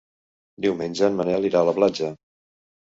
Diumenge 0.67 1.05
en 1.11 1.21
Manel 1.21 1.47
irà 1.53 1.63
a 1.63 1.71
la 1.71 1.77
platja. 1.81 2.15